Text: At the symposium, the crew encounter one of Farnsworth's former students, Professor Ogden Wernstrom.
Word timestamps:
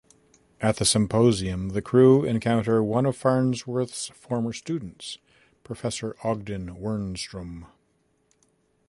At 0.61 0.77
the 0.77 0.85
symposium, 0.85 1.69
the 1.69 1.81
crew 1.83 2.23
encounter 2.25 2.83
one 2.83 3.05
of 3.05 3.15
Farnsworth's 3.15 4.07
former 4.07 4.51
students, 4.51 5.19
Professor 5.63 6.15
Ogden 6.23 6.75
Wernstrom. 6.77 7.67